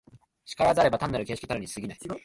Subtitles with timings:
[0.57, 1.99] 然らざれば単なる形式たるに過ぎない。